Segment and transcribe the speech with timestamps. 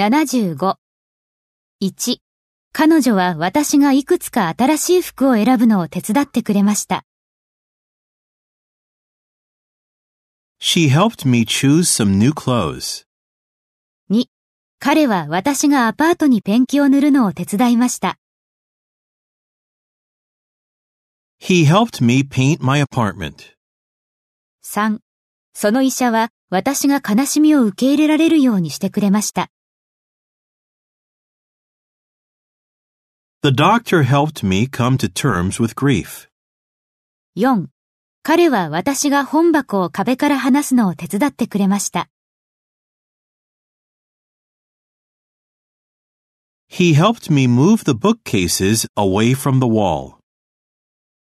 [0.00, 0.76] 75。
[1.82, 2.16] 1.
[2.72, 7.04] 彼女は私がいくつか新しい服を選ぶのを手伝ってくれました。
[10.58, 13.04] She helped me choose some new clothes.
[14.10, 14.24] 2.
[14.78, 18.16] 彼は私がアパートにペンキを塗るのを手伝いました。
[21.38, 23.54] He helped me paint my apartment.
[24.64, 25.00] 3.
[25.52, 29.50] その医者は私が悲しみを受け入れられるようにしてくれました。
[33.41, 36.27] The doctor helped me come to terms with grief.
[37.35, 37.67] 4.
[38.23, 42.09] 彼は私が本箱を壁から離すのを手伝ってくれました。
[46.67, 50.15] He helped me move the bookcases away from the wall.